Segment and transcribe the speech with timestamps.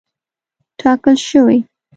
[0.79, 1.57] ټاکل شوې.